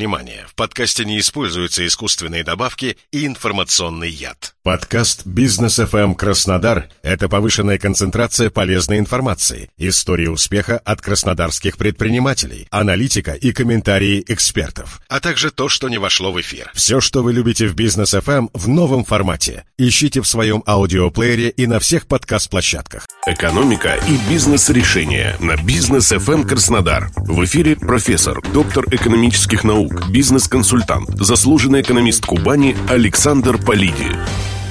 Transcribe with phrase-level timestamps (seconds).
[0.00, 4.54] внимание, в подкасте не используются искусственные добавки и информационный яд.
[4.62, 13.32] Подкаст «Бизнес FM Краснодар»— это повышенная концентрация полезной информации, истории успеха от краснодарских предпринимателей, аналитика
[13.32, 16.70] и комментарии экспертов, а также то, что не вошло в эфир.
[16.74, 19.64] Все, что вы любите в «Бизнес FM» в новом формате.
[19.76, 23.06] Ищите в своем аудиоплеере и на всех подкаст-площадках.
[23.26, 27.10] Экономика и бизнес-решения на «Бизнес FM Краснодар».
[27.16, 34.06] В эфире профессор, доктор экономических наук, бизнес-консультант, заслуженный экономист Кубани Александр Полиди.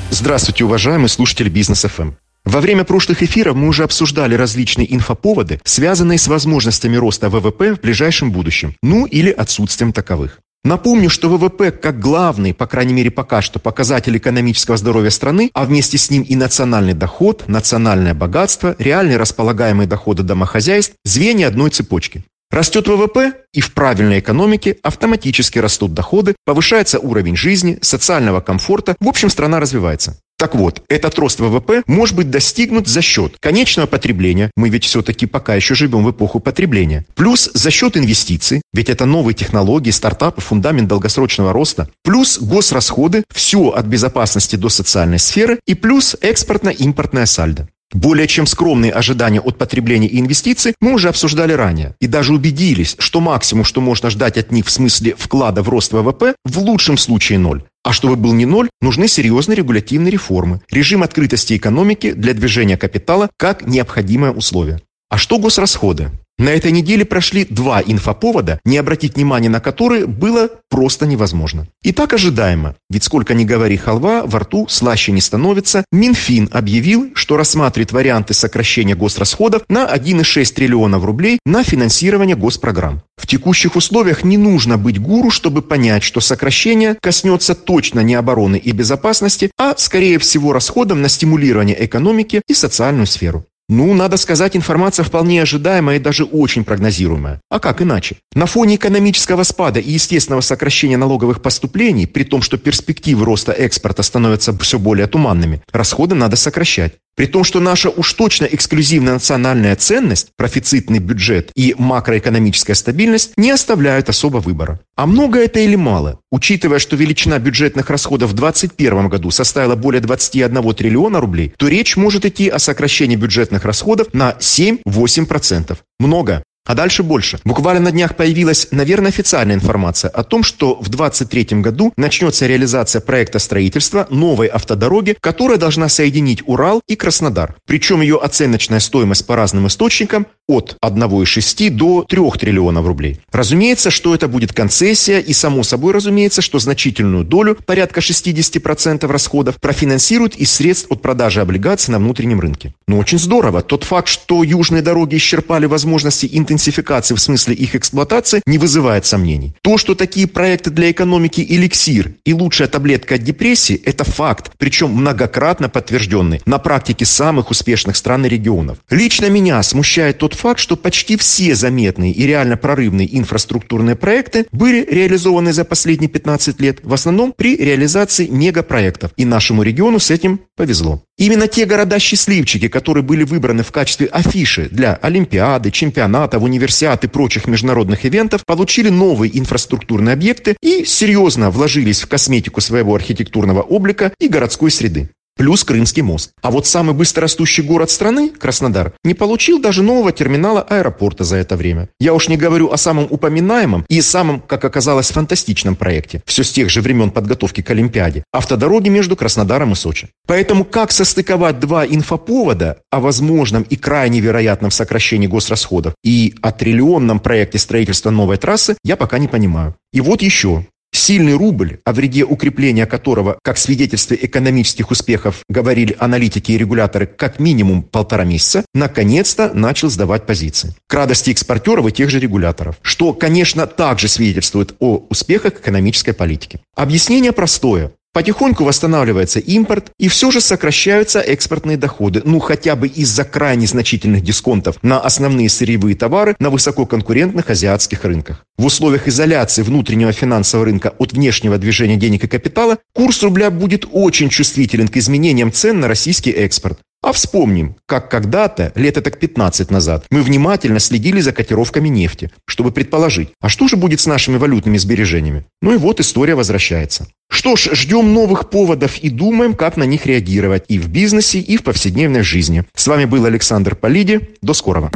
[0.09, 2.11] Здравствуйте, уважаемые слушатели Бизнес ФМ.
[2.45, 7.81] Во время прошлых эфиров мы уже обсуждали различные инфоповоды, связанные с возможностями роста ВВП в
[7.81, 10.39] ближайшем будущем, ну или отсутствием таковых.
[10.63, 15.66] Напомню, что ВВП как главный, по крайней мере пока что, показатель экономического здоровья страны, а
[15.66, 22.25] вместе с ним и национальный доход, национальное богатство, реальные располагаемые доходы домохозяйств– звенья одной цепочки.
[22.52, 29.08] Растет ВВП, и в правильной экономике автоматически растут доходы, повышается уровень жизни, социального комфорта, в
[29.08, 30.19] общем, страна развивается.
[30.39, 35.27] Так вот, этот рост ВВП может быть достигнут за счет конечного потребления, мы ведь все-таки
[35.27, 40.42] пока еще живем в эпоху потребления, плюс за счет инвестиций, ведь это новые технологии, стартапы,
[40.42, 45.59] фундамент долгосрочного роста, плюс госрасходы, все от безопасности до социальной сферы.
[45.67, 47.67] И плюс экспортно-импортная сальдо.
[47.94, 51.95] Более чем скромные ожидания от потребления и инвестиций мы уже обсуждали ранее.
[52.00, 55.92] И даже убедились, что максимум, что можно ждать от них в смысле вклада в рост
[55.92, 57.64] ВВП, в лучшем случае ноль.
[57.84, 63.30] А чтобы был не ноль, нужны серьезные регулятивные реформы, режим открытости экономики для движения капитала
[63.38, 64.82] как необходимое условие.
[65.10, 66.12] А что госрасходы?
[66.40, 71.68] На этой неделе прошли два инфоповода, не обратить внимания на которые было просто невозможно.
[71.84, 77.12] И так ожидаемо, ведь сколько ни говори халва, во рту слаще не становится, Минфин объявил,
[77.14, 83.04] что рассматривает варианты сокращения госрасходов на 1,6 триллионов рублей на финансирование госпрограмм.
[83.17, 88.56] В текущих условиях не нужно быть гуру, чтобы понять, что сокращение коснется точно не обороны
[88.56, 93.45] и безопасности, а скорее всего расходов на стимулирование экономики и социальную сферу.
[93.69, 97.39] Ну, надо сказать, информация вполне ожидаемая и даже очень прогнозируемая.
[97.52, 98.17] А как иначе?
[98.33, 104.02] На фоне экономического спада и естественного сокращения налоговых поступлений, при том, что перспективы роста экспорта
[104.02, 106.93] становятся все более туманными, расходы надо сокращать.
[107.15, 113.52] При том, что наша уж точно эксклюзивная национальная ценность, профицитный бюджет и макроэкономическая стабильность не
[113.52, 114.80] оставляют особо выбора.
[114.95, 116.19] А много это или мало?
[116.31, 121.98] Учитывая, что величина бюджетных расходов в 2021 году составила более 21 триллиона рублей, то речь
[121.98, 125.77] может идти о сокращении бюджетных расходов на 7-8%.
[125.99, 126.43] Много.
[126.69, 127.39] А дальше больше.
[127.45, 133.01] Буквально на днях появилась, наверное, официальная информация о том, что в 2023 году начнется реализация
[133.01, 137.56] проекта строительства новой автодороги, которая должна соединить Урал и Краснодар.
[137.65, 143.19] Причем ее оценочная стоимость по разным источникам от 1,6 до 3 триллионов рублей.
[143.31, 149.59] Разумеется, что это будет концессия, и само собой разумеется, что значительную долю, порядка 60% расходов,
[149.59, 152.75] профинансируют из средств от продажи облигаций на внутреннем рынке.
[152.88, 153.63] Но очень здорово.
[153.63, 156.27] Тот факт, что южные дороги исчерпали возможности
[156.59, 159.53] интенсификации в смысле их эксплуатации, не вызывает сомнений.
[159.62, 164.92] То, что такие проекты для экономики эликсир и лучшая таблетка от депрессии, это факт, причем
[164.92, 168.80] многократно подтвержденный на практике самых успешных стран и регионов.
[168.89, 174.86] Лично меня смущает тот факт, что почти все заметные и реально прорывные инфраструктурные проекты были
[174.89, 179.12] реализованы за последние 15 лет, в основном при реализации мегапроектов.
[179.15, 181.03] И нашему региону с этим повезло.
[181.18, 187.48] Именно те города-счастливчики, которые были выбраны в качестве афиши для Олимпиады, чемпионатов, универсиад и прочих
[187.48, 194.27] международных ивентов, получили новые инфраструктурные объекты и серьезно вложились в косметику своего архитектурного облика и
[194.27, 196.31] городской среды плюс Крымский мост.
[196.42, 201.56] А вот самый быстрорастущий город страны, Краснодар, не получил даже нового терминала аэропорта за это
[201.56, 201.88] время.
[201.98, 206.51] Я уж не говорю о самом упоминаемом и самом, как оказалось, фантастичном проекте, все с
[206.51, 210.10] тех же времен подготовки к Олимпиаде, автодороги между Краснодаром и Сочи.
[210.28, 217.22] Поэтому как состыковать два инфоповода о возможном и крайне вероятном сокращении госрасходов и о триллионном
[217.22, 219.74] проекте строительства новой трассы, я пока не понимаю.
[219.94, 220.66] И вот еще.
[220.92, 227.40] Сильный рубль, о вреде укрепления которого, как свидетельство экономических успехов, говорили аналитики и регуляторы как
[227.40, 230.74] минимум полтора месяца, наконец-то начал сдавать позиции.
[230.88, 232.78] К радости экспортеров и тех же регуляторов.
[232.81, 236.60] Что, конечно, также свидетельствует о успехах экономической политики.
[236.75, 237.92] Объяснение простое.
[238.19, 244.25] Потихоньку восстанавливается импорт, и все же сокращаются экспортные доходы, ну хотя бы из-за крайне значительных
[244.25, 248.44] дисконтов на основные сырьевые товары на высококонкурентных азиатских рынках.
[248.57, 253.88] В условиях изоляции внутреннего финансового рынка от внешнего движения денег и капитала курс рубля будет
[253.89, 256.77] очень чувствителен к изменениям цен на российский экспорт.
[257.01, 262.72] А вспомним, как когда-то, лет так 15 назад, мы внимательно следили за котировками нефти, чтобы
[262.72, 265.46] предположить, а что же будет с нашими валютными сбережениями?
[265.62, 267.07] Ну и вот история возвращается.
[267.30, 271.56] Что ж, ждем новых поводов и думаем, как на них реагировать и в бизнесе, и
[271.56, 272.66] в повседневной жизни.
[272.75, 274.31] С вами был Александр Полиди.
[274.42, 274.92] До скорого.